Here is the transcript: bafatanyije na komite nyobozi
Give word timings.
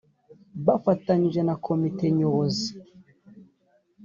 bafatanyije 0.65 1.41
na 1.47 1.55
komite 1.65 2.05
nyobozi 2.17 2.69